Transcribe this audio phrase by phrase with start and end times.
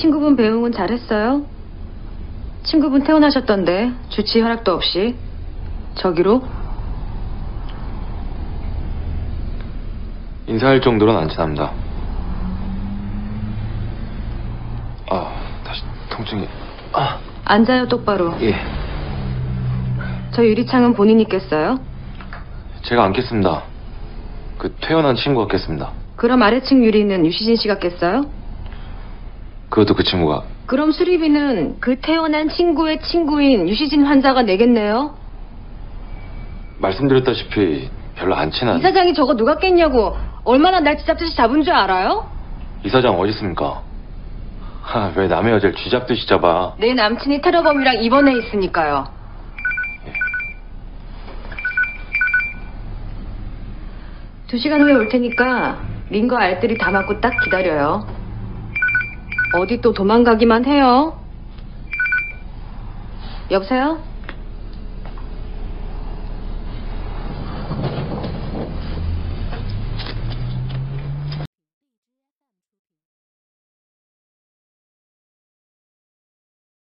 [0.00, 1.44] 친구분 배웅은 잘했어요?
[2.62, 5.14] 친구분 퇴원하셨던데 주치 허락도 없이
[5.96, 6.42] 저기로
[10.46, 11.70] 인사할 정도로는 안 친합니다.
[15.10, 16.48] 아, 다시 통증이.
[16.94, 18.54] 아, 앉아요 똑바로 예.
[20.32, 21.78] 저 유리창은 본인이 깼어요?
[22.84, 23.64] 제가 안 깼습니다.
[24.56, 25.92] 그 퇴원한 친구가 깼습니다.
[26.16, 28.39] 그럼 아래층 유리는 유시진 씨가 깼어요?
[29.70, 35.14] 그것도 그 친구가 그럼 수리비는 그 태어난 친구의 친구인 유시진 환자가 내겠네요?
[36.78, 42.28] 말씀드렸다시피 별로 안 친한 이사장이 저거 누가 깼냐고 얼마나 날 쥐잡듯이 잡은 줄 알아요?
[42.84, 43.82] 이사장 어디 있습니까?
[44.82, 46.74] 하, 왜 남의 여자를 쥐잡듯이 잡아?
[46.78, 49.06] 내 남친이 테러범이랑 입원해 있으니까요.
[54.48, 55.78] 두 시간 후에 올 테니까
[56.10, 58.19] 링거 알뜰히 다 맞고 딱 기다려요.
[59.52, 61.14] 어디 또 도망가기만 해요.
[63.50, 64.09] 여보세요?